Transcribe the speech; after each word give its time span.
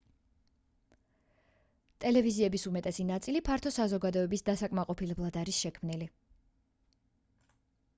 ტელევიზიების 2.05 2.65
უმეტესი 2.71 3.07
ნაწილი 3.11 3.45
ფართო 3.51 3.73
საზოგადოების 3.77 4.47
დასაკმაყოფილებლად 4.51 5.43
არის 5.45 5.65
შექმნილი 5.67 6.13